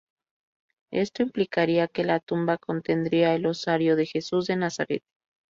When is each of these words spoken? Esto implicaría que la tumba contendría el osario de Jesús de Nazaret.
Esto 0.91 1.21
implicaría 1.21 1.87
que 1.87 2.03
la 2.03 2.19
tumba 2.19 2.57
contendría 2.57 3.35
el 3.35 3.45
osario 3.45 3.95
de 3.95 4.07
Jesús 4.07 4.47
de 4.47 4.55
Nazaret. 4.55 5.03